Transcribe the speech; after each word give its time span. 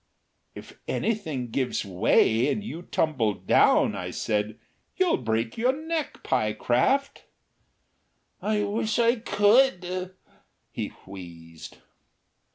"If 0.55 0.79
anything 0.87 1.51
gives 1.51 1.85
way 1.85 2.51
and 2.51 2.63
you 2.63 2.81
tumble 2.81 3.35
down," 3.35 3.95
I 3.95 4.09
said, 4.09 4.57
"you'll 4.95 5.17
break 5.17 5.59
your 5.59 5.73
neck, 5.73 6.23
Pyecraft." 6.23 7.25
"I 8.41 8.63
wish 8.63 8.97
I 8.97 9.17
could," 9.17 10.15
he 10.71 10.87
wheezed. 11.05 11.77